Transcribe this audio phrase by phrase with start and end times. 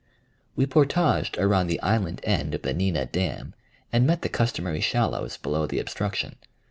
[0.55, 3.53] We portaged around the island end of the Neenah dam
[3.93, 6.37] and met the customary shallows below the obstruction.